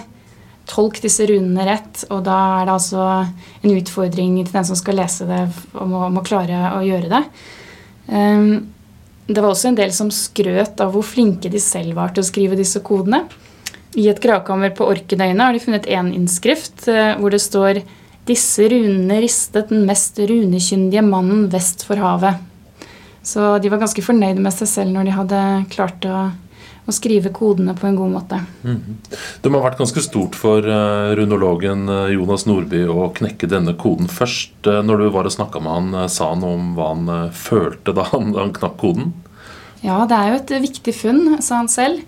Tolk 0.70 1.01
disse 1.03 1.25
runene 1.27 1.65
rett. 1.68 2.06
Og 2.13 2.24
da 2.24 2.38
er 2.62 2.70
det 2.70 2.75
altså 2.77 3.08
en 3.25 3.75
utfordring 3.75 4.38
til 4.46 4.53
den 4.53 4.70
som 4.70 4.80
skal 4.80 5.01
lese 5.01 5.27
det, 5.27 5.42
om 5.74 5.98
å, 5.98 6.06
om 6.08 6.22
å 6.22 6.24
klare 6.24 6.77
å 6.77 6.80
gjøre 6.86 7.12
det. 7.12 7.24
Det 9.27 9.39
var 9.39 9.53
også 9.53 9.72
en 9.72 9.80
del 9.80 9.94
som 9.96 10.12
skrøt 10.12 10.82
av 10.84 10.92
hvor 10.94 11.06
flinke 11.08 11.51
de 11.51 11.62
selv 11.63 11.96
var 11.96 12.12
til 12.12 12.24
å 12.24 12.27
skrive 12.27 12.60
disse 12.60 12.82
kodene. 12.84 13.24
I 13.96 14.08
et 14.10 14.20
gravkammer 14.22 14.74
på 14.75 14.88
Orkedøyene 14.89 15.46
har 15.46 15.53
de 15.53 15.62
funnet 15.62 15.88
én 15.88 16.10
innskrift 16.15 16.88
eh, 16.92 17.13
hvor 17.20 17.32
det 17.32 17.44
står 17.44 17.84
disse 18.27 18.65
runene 18.72 19.20
ristet 19.24 19.70
den 19.72 19.86
mest 19.88 20.18
runekyndige 20.20 21.03
mannen 21.06 21.46
vest 21.53 21.86
for 21.88 22.00
havet. 22.01 22.42
Så 23.24 23.58
de 23.63 23.72
var 23.72 23.80
ganske 23.84 24.03
fornøyde 24.03 24.42
med 24.44 24.56
seg 24.56 24.70
selv 24.72 24.96
når 24.96 25.08
de 25.08 25.18
hadde 25.18 25.42
klart 25.72 26.08
å, 26.10 26.25
å 26.85 26.93
skrive 26.95 27.31
kodene 27.35 27.75
på 27.77 27.87
en 27.87 27.95
god 27.95 28.11
måte. 28.11 28.39
Mm 28.63 28.75
-hmm. 28.75 29.17
Det 29.41 29.49
må 29.49 29.59
ha 29.59 29.69
vært 29.69 29.77
ganske 29.77 30.01
stort 30.01 30.35
for 30.35 30.59
uh, 30.67 31.15
runologen 31.15 31.89
eh, 31.89 32.13
Jonas 32.13 32.45
Nordby 32.45 32.85
å 32.87 33.09
knekke 33.09 33.47
denne 33.47 33.73
koden 33.73 34.07
først. 34.07 34.67
Uh, 34.67 34.81
når 34.83 34.97
du 34.97 35.09
var 35.09 35.25
og 35.25 35.31
snakka 35.31 35.59
med 35.59 35.71
han, 35.71 36.09
sa 36.09 36.29
han 36.29 36.43
om 36.43 36.75
hva 36.75 36.87
han 36.93 37.31
følte 37.31 37.93
da 37.93 38.03
han, 38.11 38.33
han 38.35 38.53
knakk 38.53 38.77
koden? 38.77 39.13
Ja, 39.81 40.05
det 40.05 40.15
er 40.15 40.29
jo 40.29 40.35
et 40.35 40.61
viktig 40.61 40.95
funn, 40.95 41.41
sa 41.41 41.55
han 41.55 41.67
selv. 41.67 41.99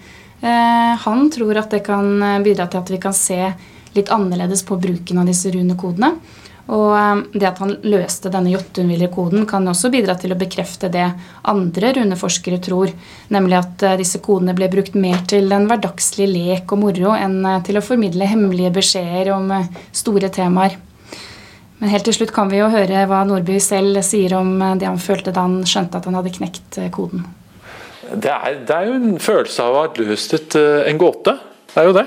han 1.06 1.30
tror 1.32 1.58
at 1.58 1.72
det 1.72 1.80
kan 1.80 2.20
bidra 2.44 2.68
til 2.68 2.80
at 2.80 2.90
vi 2.92 2.98
kan 2.98 3.14
se 3.14 3.54
litt 3.94 4.10
annerledes 4.10 4.64
på 4.64 4.78
bruken 4.78 5.18
av 5.18 5.26
disse 5.26 5.52
runekodene. 5.52 6.12
Og 6.74 6.96
eh, 6.98 7.20
det 7.38 7.48
at 7.48 7.60
han 7.62 7.76
løste 7.86 8.32
denne 8.34 8.54
Jotunwiller-koden, 8.56 9.46
kan 9.50 9.68
også 9.70 9.92
bidra 9.94 10.16
til 10.18 10.34
å 10.34 10.40
bekrefte 10.40 10.90
det 10.94 11.06
andre 11.46 11.92
runeforskere 12.00 12.58
tror, 12.64 12.94
nemlig 13.34 13.60
at 13.60 13.86
eh, 13.86 13.98
disse 14.02 14.22
kodene 14.26 14.56
ble 14.58 14.70
brukt 14.74 14.98
mer 14.98 15.22
til 15.30 15.52
en 15.54 15.70
hverdagslig 15.70 16.28
lek 16.32 16.74
og 16.74 16.82
moro 16.82 17.14
enn 17.14 17.38
eh, 17.46 17.62
til 17.68 17.78
å 17.78 17.86
formidle 17.86 18.30
hemmelige 18.32 18.74
beskjeder 18.80 19.36
om 19.36 19.54
store 19.94 20.32
temaer. 20.34 20.80
Men 21.78 21.92
helt 21.92 22.08
til 22.08 22.16
slutt 22.18 22.34
kan 22.34 22.50
vi 22.50 22.62
jo 22.62 22.72
høre 22.72 23.06
hva 23.12 23.22
Nordby 23.28 23.60
selv 23.62 24.00
sier 24.08 24.34
om 24.38 24.58
det 24.80 24.88
han 24.88 25.02
følte 25.02 25.34
da 25.36 25.44
han 25.44 25.60
skjønte 25.68 26.00
at 26.00 26.08
han 26.08 26.16
hadde 26.18 26.32
knekt 26.34 26.80
koden. 26.96 27.26
Det 28.06 28.32
er, 28.32 28.62
det 28.64 28.74
er 28.74 28.88
jo 28.88 28.96
en 28.96 29.18
følelse 29.20 29.66
av 29.66 29.76
å 29.76 29.82
ha 29.84 29.90
løst 30.00 30.34
et, 30.38 30.56
en 30.56 31.02
gåte. 31.02 31.36
Det 31.74 31.82
er 31.82 31.90
jo 31.90 31.98
det. 31.98 32.06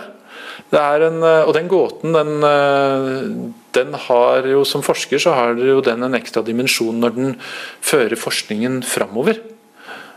det 0.73 0.81
er 0.81 1.05
en, 1.11 1.21
og 1.21 1.53
den 1.59 1.69
gåten, 1.69 2.17
den 2.17 3.53
den 3.79 3.95
har 4.09 4.47
jo, 4.49 4.65
Som 4.69 4.85
forsker 4.85 5.23
så 5.23 5.37
har 5.37 5.59
jo 5.59 5.81
den 5.85 6.03
en 6.05 6.19
ekstra 6.19 6.43
dimensjon 6.47 6.99
når 7.01 7.15
den 7.17 7.39
fører 7.81 8.19
forskningen 8.19 8.83
framover. 8.87 9.41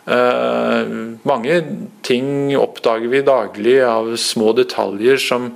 Uh, 0.02 1.14
mange 1.30 1.60
ting 2.02 2.56
oppdager 2.58 3.12
vi 3.12 3.22
daglig 3.22 3.76
av 3.86 4.10
små 4.18 4.50
detaljer 4.58 5.22
som, 5.22 5.52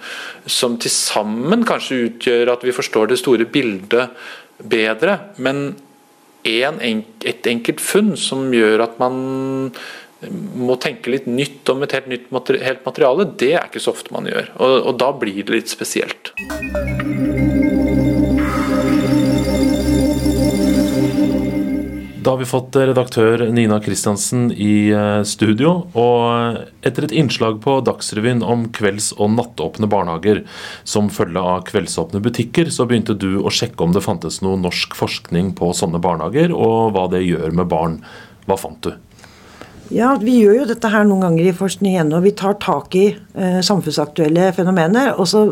som 0.46 0.76
til 0.78 0.94
sammen 0.94 1.66
kanskje 1.66 2.04
utgjør 2.12 2.54
at 2.54 2.66
vi 2.68 2.76
forstår 2.76 3.10
det 3.10 3.18
store 3.24 3.50
bildet 3.50 4.14
bedre. 4.62 5.18
Men 5.42 5.72
en, 6.46 7.04
et 7.26 7.50
enkelt 7.50 7.82
funn 7.82 8.14
som 8.22 8.52
gjør 8.54 8.86
at 8.86 9.00
man 9.02 9.18
må 10.30 10.78
tenke 10.82 11.12
litt 11.12 11.28
nytt 11.30 11.70
om 11.74 11.84
et 11.86 11.94
helt 11.98 12.10
nytt 12.10 12.32
materiale, 12.34 13.28
det 13.38 13.54
er 13.58 13.68
ikke 13.68 13.84
så 13.84 13.94
ofte 13.96 14.14
man 14.16 14.30
gjør. 14.30 14.54
Og, 14.58 14.76
og 14.92 15.00
da 15.02 15.12
blir 15.18 15.42
det 15.44 15.58
litt 15.58 15.74
spesielt. 15.74 16.34
Da 22.26 22.32
har 22.34 22.40
vi 22.42 22.46
fått 22.50 22.74
redaktør 22.74 23.44
Nina 23.54 23.76
Kristiansen 23.86 24.48
i 24.50 24.90
eh, 24.90 25.20
studio. 25.30 25.76
Og 25.94 26.58
etter 26.82 27.06
et 27.06 27.14
innslag 27.14 27.60
på 27.62 27.76
Dagsrevyen 27.86 28.42
om 28.42 28.64
kvelds- 28.74 29.12
og 29.14 29.30
nattåpne 29.36 29.86
barnehager 29.92 30.42
som 30.90 31.12
følge 31.14 31.44
av 31.54 31.62
kveldsåpne 31.70 32.24
butikker, 32.26 32.72
så 32.74 32.88
begynte 32.90 33.14
du 33.14 33.44
å 33.46 33.54
sjekke 33.54 33.86
om 33.86 33.94
det 33.94 34.02
fantes 34.02 34.40
noe 34.42 34.58
norsk 34.58 34.98
forskning 34.98 35.54
på 35.60 35.70
sånne 35.78 36.02
barnehager, 36.02 36.50
og 36.50 36.96
hva 36.96 37.06
det 37.14 37.22
gjør 37.28 37.54
med 37.62 37.70
barn. 37.70 38.00
Hva 38.50 38.58
fant 38.58 38.82
du? 38.82 38.96
Ja, 39.94 40.16
Vi 40.18 40.40
gjør 40.42 40.56
jo 40.64 40.66
dette 40.66 40.90
her 40.90 41.04
noen 41.06 41.22
ganger 41.22 41.46
i 41.46 41.54
Forskning 41.54 42.00
NO. 42.10 42.18
Vi 42.26 42.32
tar 42.34 42.56
tak 42.58 42.96
i 42.98 43.04
eh, 43.14 43.60
samfunnsaktuelle 43.62 44.48
fenomener, 44.58 45.12
og 45.14 45.28
så 45.30 45.44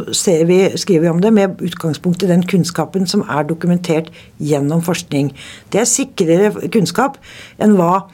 vi, 0.49 0.57
skriver 0.73 1.03
vi 1.03 1.09
om 1.11 1.19
det 1.21 1.29
med 1.35 1.59
utgangspunkt 1.61 2.23
i 2.25 2.29
den 2.31 2.41
kunnskapen 2.41 3.05
som 3.05 3.21
er 3.29 3.45
dokumentert 3.45 4.07
gjennom 4.41 4.81
forskning. 4.81 5.29
Det 5.69 5.83
er 5.83 5.85
sikrere 5.85 6.49
kunnskap 6.73 7.19
enn 7.61 7.75
hva 7.77 8.07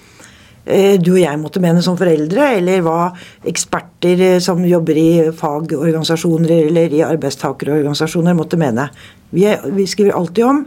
eh, 0.66 0.98
du 1.00 1.14
og 1.14 1.22
jeg 1.22 1.40
måtte 1.40 1.62
mene 1.64 1.80
som 1.86 1.96
foreldre, 1.96 2.50
eller 2.58 2.84
hva 2.84 3.14
eksperter 3.48 4.24
eh, 4.26 4.42
som 4.44 4.60
jobber 4.68 5.00
i 5.00 5.12
fagorganisasjoner 5.40 6.52
eller 6.66 6.96
i 6.98 7.00
arbeidstakerorganisasjoner 7.08 8.36
måtte 8.36 8.60
mene. 8.60 8.90
Vi, 9.32 9.46
er, 9.54 9.64
vi 9.72 9.88
skriver 9.88 10.20
alltid 10.20 10.50
om 10.50 10.60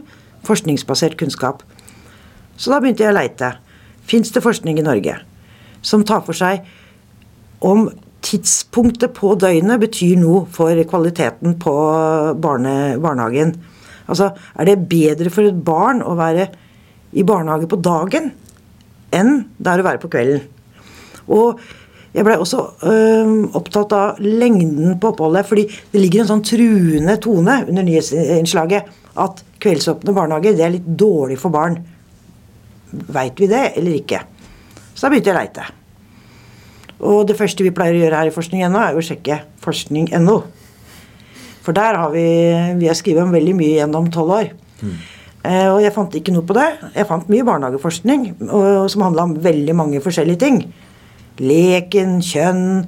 forskningsbasert 0.49 1.13
kunnskap. 1.21 1.61
Så 2.57 2.73
da 2.73 2.81
begynte 2.81 3.05
jeg 3.05 3.13
å 3.13 3.19
leite. 3.19 3.51
Fins 4.09 4.33
det 4.33 4.41
forskning 4.41 4.81
i 4.81 4.87
Norge? 4.89 5.19
Som 5.83 6.05
tar 6.07 6.23
for 6.25 6.37
seg 6.37 6.63
om 7.63 7.87
tidspunktet 8.23 9.13
på 9.17 9.33
døgnet 9.39 9.81
betyr 9.83 10.17
noe 10.21 10.45
for 10.51 10.79
kvaliteten 10.87 11.57
på 11.59 11.73
barne, 12.39 12.95
barnehagen. 13.03 13.53
Altså, 14.07 14.31
er 14.59 14.67
det 14.67 14.83
bedre 14.91 15.31
for 15.33 15.47
et 15.47 15.59
barn 15.65 16.01
å 16.03 16.15
være 16.19 16.47
i 17.13 17.25
barnehage 17.27 17.69
på 17.71 17.79
dagen 17.83 18.31
enn 19.13 19.33
det 19.59 19.69
er 19.69 19.83
å 19.83 19.87
være 19.87 20.01
på 20.01 20.11
kvelden? 20.11 20.43
Og 21.31 21.61
jeg 22.13 22.25
blei 22.27 22.35
også 22.37 22.59
øh, 22.85 23.31
opptatt 23.57 23.95
av 23.97 24.19
lengden 24.21 24.99
på 25.01 25.13
oppholdet, 25.13 25.47
fordi 25.49 25.63
det 25.91 26.01
ligger 26.01 26.23
en 26.23 26.29
sånn 26.35 26.45
truende 26.45 27.15
tone 27.23 27.63
under 27.65 27.87
nyhetsinnslaget 27.87 28.91
at 29.23 29.41
kveldsåpne 29.63 30.13
barnehager 30.13 30.55
det 30.57 30.65
er 30.65 30.75
litt 30.75 30.91
dårlig 30.99 31.39
for 31.41 31.53
barn. 31.53 31.79
Veit 32.93 33.39
vi 33.41 33.49
det 33.49 33.65
eller 33.79 33.97
ikke? 33.97 34.21
Så 34.93 35.05
da 35.05 35.13
begynte 35.13 35.31
jeg 35.31 35.35
å 35.35 35.41
leite. 35.41 35.69
Og 37.03 37.23
det 37.27 37.37
første 37.37 37.65
vi 37.65 37.73
pleier 37.75 37.97
å 37.97 38.03
gjøre 38.05 38.19
her 38.21 38.29
i 38.29 38.35
forskning.no, 38.35 38.79
er 38.79 38.95
jo 38.95 39.01
å 39.01 39.07
sjekke 39.07 39.39
forskning.no. 39.63 40.37
For 41.63 41.75
der 41.75 41.97
har 41.99 42.11
vi 42.11 42.27
Vi 42.79 42.87
har 42.89 42.97
skrevet 42.97 43.23
om 43.23 43.33
veldig 43.33 43.55
mye 43.57 43.77
gjennom 43.79 44.09
tolv 44.11 44.37
år. 44.37 44.51
Mm. 44.83 44.97
Eh, 45.43 45.69
og 45.73 45.81
jeg 45.83 45.93
fant 45.95 46.15
ikke 46.15 46.33
noe 46.35 46.45
på 46.47 46.55
det. 46.55 46.69
Jeg 46.95 47.07
fant 47.09 47.31
mye 47.31 47.45
barnehageforskning 47.47 48.27
og, 48.47 48.89
som 48.91 49.03
handla 49.03 49.27
om 49.27 49.37
veldig 49.43 49.75
mange 49.75 50.03
forskjellige 50.03 50.39
ting. 50.39 50.59
Leken, 51.43 52.19
kjønn, 52.23 52.85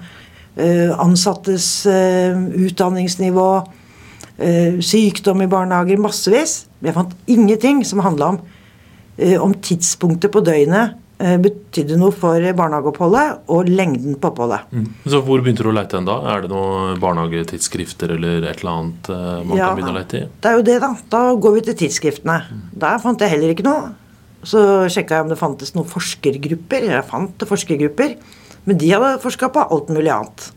eh, 0.56 0.92
ansattes 1.02 1.68
eh, 1.92 2.38
utdanningsnivå, 2.68 3.50
eh, 4.40 4.78
sykdom 4.80 5.44
i 5.44 5.50
barnehager, 5.52 6.00
massevis. 6.00 6.62
Men 6.80 6.92
jeg 6.92 7.00
fant 7.00 7.18
ingenting 7.36 7.84
som 7.88 8.04
handla 8.06 8.36
om, 8.36 8.40
eh, 9.18 9.36
om 9.42 9.56
tidspunktet 9.56 10.32
på 10.32 10.44
døgnet 10.46 10.96
betydde 11.16 11.96
noe 11.96 12.12
for 12.12 12.44
barnehageoppholdet 12.58 13.52
og 13.56 13.70
lengden 13.72 14.18
på 14.20 14.32
oppholdet. 14.34 14.66
Mm. 14.76 14.88
Så 15.08 15.22
Hvor 15.24 15.40
begynte 15.40 15.64
du 15.64 15.70
å 15.72 15.76
lete 15.76 15.96
hen 15.96 16.08
da? 16.10 16.18
Er 16.34 16.44
det 16.44 16.50
noen 16.52 17.00
barnehagetidsskrifter 17.00 18.12
eller 18.18 18.44
et 18.50 18.60
eller 18.60 18.72
annet 18.74 19.08
uh, 19.14 19.20
man 19.48 19.56
ja, 19.56 19.70
kan 19.70 19.80
begynne 19.80 19.94
å 19.94 20.00
lete 20.00 20.20
i? 20.20 20.26
Det 20.44 20.52
er 20.52 20.60
jo 20.60 20.66
det, 20.68 20.76
da. 20.84 20.90
Da 21.14 21.22
går 21.46 21.56
vi 21.56 21.64
til 21.70 21.78
tidsskriftene. 21.80 22.36
Mm. 22.50 22.66
Der 22.84 23.00
fant 23.04 23.24
jeg 23.24 23.32
heller 23.32 23.54
ikke 23.54 23.68
noe. 23.68 23.94
Så 24.46 24.60
sjekka 24.92 25.18
jeg 25.18 25.26
om 25.26 25.32
det 25.32 25.40
fantes 25.40 25.72
noen 25.78 25.88
forskergrupper. 25.90 26.90
Jeg 26.92 27.08
fant 27.08 27.48
forskergrupper, 27.48 28.18
men 28.68 28.82
de 28.82 28.92
hadde 28.92 29.16
forska 29.24 29.50
på 29.56 29.64
alt 29.64 29.96
mulig 29.96 30.12
annet. 30.14 30.50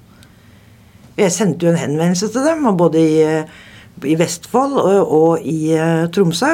Jeg 1.19 1.35
sendte 1.35 1.67
jo 1.67 1.73
en 1.73 1.81
henvendelse 1.81 2.33
til 2.35 2.45
dem, 2.47 2.67
både 2.79 2.99
i, 2.99 3.23
i 4.11 4.19
Vestfold 4.19 4.75
og, 4.83 5.15
og 5.21 5.47
i 5.47 5.71
Tromsø. 6.15 6.51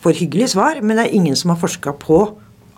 For 0.00 0.16
hyggelig 0.16 0.54
svar, 0.54 0.80
men 0.80 0.98
det 0.98 1.06
er 1.06 1.16
ingen 1.20 1.36
som 1.38 1.52
har 1.52 1.60
forska 1.60 1.94
på 2.00 2.24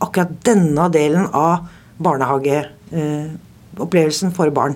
akkurat 0.05 0.33
denne 0.47 0.85
delen 0.95 1.27
av 1.35 1.57
barnehageopplevelsen 2.03 4.31
for 4.37 4.51
barn. 4.55 4.75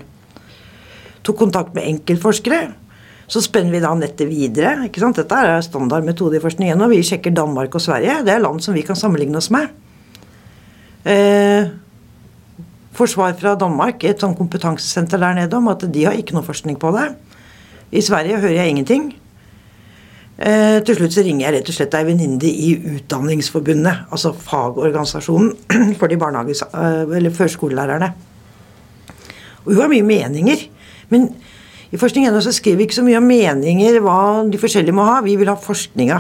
Tok 1.23 1.37
kontakt 1.39 1.75
med 1.77 1.87
enkeltforskere. 1.87 2.73
Så 3.31 3.41
spenner 3.45 3.73
vi 3.73 3.81
da 3.81 3.95
nettet 3.97 4.29
videre. 4.29 4.85
ikke 4.87 5.01
sant? 5.01 5.17
Dette 5.17 5.35
er 5.35 5.61
standard 5.65 6.05
metode 6.05 6.37
i 6.37 6.41
forskningen. 6.43 6.83
Og 6.83 6.91
vi 6.93 7.03
sjekker 7.07 7.31
Danmark 7.33 7.75
og 7.75 7.81
Sverige. 7.81 8.25
Det 8.27 8.33
er 8.35 8.41
land 8.43 8.61
som 8.61 8.75
vi 8.75 8.83
kan 8.83 8.97
sammenligne 8.99 9.37
oss 9.39 9.51
med. 9.55 9.69
eh, 11.05 11.65
forsvar 12.93 13.33
fra 13.41 13.55
Danmark, 13.59 14.05
et 14.05 14.21
sånn 14.21 14.37
kompetansesenter 14.37 15.19
der 15.19 15.35
nede, 15.35 15.57
om 15.57 15.69
at 15.69 15.93
de 15.93 16.05
har 16.05 16.13
ikke 16.13 16.35
noe 16.37 16.47
forskning 16.47 16.77
på 16.79 16.93
det. 16.95 17.15
I 17.93 18.01
Sverige 18.01 18.39
hører 18.39 18.55
jeg 18.61 18.69
ingenting. 18.69 19.15
Eh, 20.43 20.81
til 20.83 20.99
slutt 20.99 21.15
så 21.15 21.23
ringer 21.23 21.45
jeg 21.47 21.55
rett 21.55 21.69
og 21.71 21.77
slett 21.77 21.95
ei 21.95 22.07
venninne 22.09 22.49
i 22.51 22.73
Utdanningsforbundet, 22.97 24.09
altså 24.11 24.33
fagorganisasjonen 24.35 25.53
for 26.01 26.11
de 26.11 26.19
eh, 26.19 27.17
eller 27.19 27.31
førskolelærerne. 27.37 28.09
Og 29.63 29.71
hun 29.71 29.83
har 29.85 29.93
mye 29.93 30.07
meninger. 30.07 30.67
Men 31.13 31.29
i 31.93 31.99
Forskning 32.01 32.27
forskning.no 32.27 32.43
så 32.43 32.55
skriver 32.57 32.81
vi 32.81 32.89
ikke 32.89 32.99
så 32.99 33.07
mye 33.07 33.21
om 33.21 33.27
meninger, 33.29 34.01
hva 34.03 34.19
de 34.49 34.59
forskjellige 34.59 34.97
må 34.97 35.05
ha. 35.07 35.21
Vi 35.23 35.37
vil 35.39 35.51
ha 35.53 35.59
forskninga. 35.61 36.19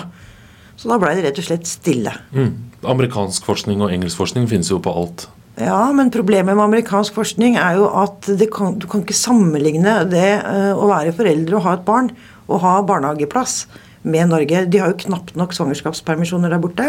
Så 0.76 0.90
da 0.90 0.98
blei 1.00 1.16
det 1.16 1.24
rett 1.26 1.38
og 1.40 1.46
slett 1.48 1.66
stille. 1.66 2.12
Mm. 2.36 2.52
Amerikansk 2.92 3.46
forskning 3.48 3.82
og 3.82 3.90
engelsk 3.94 4.20
forskning 4.20 4.46
finnes 4.50 4.70
jo 4.70 4.78
på 4.84 4.92
alt. 4.92 5.26
Ja, 5.58 5.90
men 5.92 6.12
problemet 6.12 6.54
med 6.54 6.62
amerikansk 6.64 7.16
forskning 7.16 7.58
er 7.60 7.80
jo 7.80 7.88
at 8.02 8.28
kan, 8.54 8.78
du 8.80 8.86
kan 8.88 9.02
ikke 9.02 9.16
sammenligne 9.16 9.98
det 10.08 10.28
uh, 10.44 10.72
å 10.76 10.86
være 10.90 11.12
foreldre 11.16 11.58
og 11.58 11.66
ha 11.66 11.74
et 11.76 11.84
barn 11.88 12.12
og 12.48 12.62
ha 12.62 12.78
barnehageplass 12.86 13.66
med 14.02 14.30
Norge. 14.30 14.64
De 14.66 14.80
har 14.82 14.92
jo 14.92 15.00
knapt 15.06 15.34
nok 15.38 15.54
svangerskapspermisjoner 15.56 16.52
der 16.52 16.62
borte. 16.62 16.86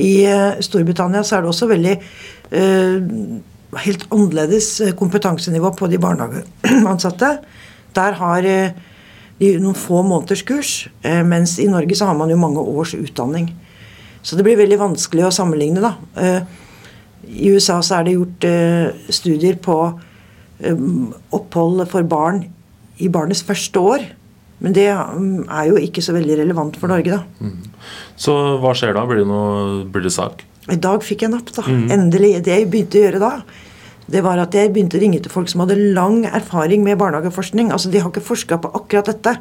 I 0.00 0.12
uh, 0.26 0.60
Storbritannia 0.64 1.22
så 1.26 1.36
er 1.36 1.44
det 1.44 1.52
også 1.52 1.68
veldig 1.70 1.96
uh, 1.96 3.00
helt 3.84 4.06
annerledes 4.10 4.70
kompetansenivå 4.98 5.72
på 5.78 5.90
de 5.90 6.00
barnehageansatte. 6.02 7.34
Der 7.94 8.16
har 8.18 8.46
de 8.46 9.50
noen 9.62 9.76
få 9.78 10.02
måneders 10.06 10.42
kurs, 10.46 10.70
mens 11.02 11.54
i 11.62 11.68
Norge 11.70 11.94
så 11.96 12.08
har 12.10 12.16
man 12.18 12.30
jo 12.30 12.38
mange 12.38 12.60
års 12.60 12.92
utdanning. 12.98 13.48
Så 14.22 14.36
det 14.36 14.44
blir 14.46 14.58
veldig 14.58 14.78
vanskelig 14.78 15.24
å 15.26 15.32
sammenligne, 15.34 15.80
da. 15.80 16.42
I 17.24 17.54
USA 17.54 17.78
så 17.82 18.00
er 18.00 18.06
det 18.06 18.16
gjort 18.18 18.46
studier 19.16 19.56
på 19.62 19.78
opphold 21.38 21.86
for 21.94 22.06
barn 22.10 22.44
i 23.00 23.08
barnets 23.08 23.42
første 23.46 23.80
år. 23.80 24.06
Men 24.60 24.76
det 24.76 24.86
um, 24.92 25.42
er 25.48 25.70
jo 25.70 25.80
ikke 25.80 26.04
så 26.04 26.14
veldig 26.16 26.36
relevant 26.42 26.76
for 26.80 26.92
Norge, 26.92 27.16
da. 27.16 27.22
Mm. 27.40 27.70
Så 28.20 28.36
hva 28.60 28.74
skjer 28.76 28.92
da? 28.96 29.06
Blir 29.08 29.22
det, 29.22 29.28
noe, 29.28 29.82
blir 29.88 30.04
det 30.04 30.12
sak? 30.14 30.44
I 30.70 30.78
dag 30.80 31.04
fikk 31.04 31.24
jeg 31.24 31.32
napp, 31.32 31.48
da. 31.56 31.64
Mm. 31.64 31.86
Endelig. 31.96 32.34
Det 32.44 32.52
jeg 32.58 32.68
begynte 32.72 33.00
å 33.00 33.04
gjøre 33.06 33.22
da, 33.22 33.32
det 34.10 34.24
var 34.26 34.42
at 34.42 34.56
jeg 34.56 34.72
begynte 34.74 34.98
å 34.98 35.02
ringe 35.02 35.20
til 35.22 35.32
folk 35.32 35.48
som 35.50 35.62
hadde 35.64 35.78
lang 35.96 36.24
erfaring 36.28 36.84
med 36.84 36.98
barnehageforskning. 37.00 37.70
Altså, 37.72 37.92
De 37.92 38.02
har 38.02 38.12
ikke 38.12 38.26
forska 38.26 38.60
på 38.60 38.72
akkurat 38.76 39.08
dette. 39.08 39.36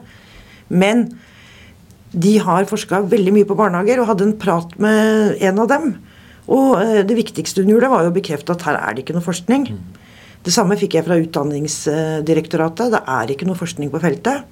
Men 0.69 1.09
de 2.09 2.37
har 2.41 2.69
forska 2.69 3.03
veldig 3.09 3.33
mye 3.35 3.47
på 3.49 3.57
barnehager, 3.57 3.99
og 3.99 4.13
hadde 4.13 4.29
en 4.29 4.37
prat 4.39 4.71
med 4.81 5.35
en 5.45 5.59
av 5.65 5.69
dem. 5.69 5.91
Og 6.49 6.79
eh, 6.81 7.01
det 7.05 7.17
viktigste 7.17 7.65
hun 7.65 7.73
gjorde, 7.75 7.91
var 7.91 8.05
jo 8.05 8.13
å 8.13 8.15
bekrefte 8.15 8.55
at 8.55 8.63
her 8.65 8.79
er 8.79 8.95
det 8.95 9.03
ikke 9.03 9.17
noe 9.17 9.25
forskning. 9.25 9.67
Det 10.45 10.53
samme 10.55 10.77
fikk 10.79 10.95
jeg 10.95 11.05
fra 11.05 11.19
Utdanningsdirektoratet. 11.19 12.93
Det 12.95 13.03
er 13.03 13.33
ikke 13.33 13.49
noe 13.49 13.59
forskning 13.59 13.91
på 13.93 14.01
feltet. 14.01 14.47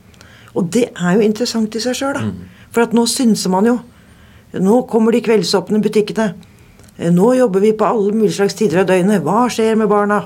Og 0.58 0.70
det 0.74 0.88
er 0.90 1.18
jo 1.18 1.26
interessant 1.26 1.76
i 1.78 1.82
seg 1.84 1.98
sjøl, 1.98 2.18
da. 2.18 2.26
Mm. 2.26 2.70
For 2.74 2.86
at 2.88 2.96
nå 2.98 3.06
synser 3.10 3.54
man 3.54 3.70
jo. 3.70 3.78
Nå 4.64 4.82
kommer 4.90 5.14
de 5.14 5.22
kveldsåpne 5.26 5.82
butikkene. 5.84 6.32
Eh, 6.98 7.12
nå 7.14 7.34
jobber 7.38 7.64
vi 7.64 7.76
på 7.78 7.86
alle 7.88 8.16
mulige 8.16 8.40
slags 8.40 8.58
tider 8.58 8.82
av 8.82 8.90
døgnet. 8.90 9.24
Hva 9.26 9.46
skjer 9.54 9.78
med 9.80 9.92
barna? 9.92 10.24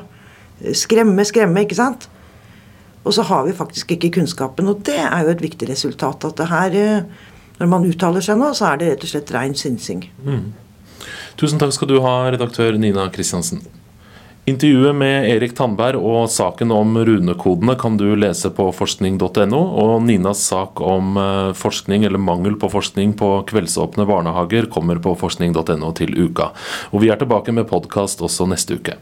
Skremme, 0.77 1.25
skremme, 1.27 1.65
ikke 1.65 1.77
sant? 1.79 2.07
Og 3.01 3.15
så 3.17 3.25
har 3.25 3.47
vi 3.47 3.57
faktisk 3.57 3.95
ikke 3.95 4.13
kunnskapen. 4.19 4.69
Og 4.69 4.83
det 4.87 4.99
er 5.01 5.25
jo 5.25 5.33
et 5.33 5.43
viktig 5.43 5.69
resultat. 5.69 6.25
At 6.29 6.37
det 6.37 6.49
her, 6.51 6.79
eh, 6.79 7.29
når 7.59 7.71
man 7.75 7.85
uttaler 7.89 8.23
seg 8.23 8.39
nå, 8.39 8.53
så 8.57 8.71
er 8.71 8.77
det 8.77 8.91
rett 8.91 9.05
og 9.07 9.13
slett 9.13 9.35
rein 9.35 9.57
synsing. 9.57 10.05
Mm. 10.23 10.53
Tusen 11.37 11.59
takk 11.59 11.73
skal 11.73 11.89
du 11.89 11.99
ha, 12.05 12.29
redaktør 12.29 12.77
Nina 12.77 13.07
Kristiansen. 13.09 13.63
Intervjuet 14.45 14.95
med 14.95 15.27
Erik 15.29 15.51
Tandberg 15.53 16.01
og 16.01 16.23
saken 16.33 16.71
om 16.73 16.95
runekodene 16.97 17.75
kan 17.77 17.99
du 17.99 18.07
lese 18.17 18.49
på 18.57 18.65
forskning.no. 18.73 19.59
Og 19.83 19.93
Ninas 20.07 20.41
sak 20.49 20.81
om 20.81 21.13
eh, 21.21 21.51
forskning 21.53 22.07
eller 22.07 22.21
mangel 22.21 22.57
på 22.57 22.71
forskning 22.73 23.13
på 23.21 23.29
kveldsåpne 23.51 24.07
barnehager 24.09 24.65
kommer 24.73 24.97
på 24.97 25.13
forskning.no 25.21 25.93
til 25.93 26.17
uka. 26.17 26.49
Og 26.89 27.05
vi 27.05 27.13
er 27.13 27.21
tilbake 27.21 27.53
med 27.53 27.69
podkast 27.69 28.25
også 28.25 28.49
neste 28.49 28.81
uke. 28.81 28.97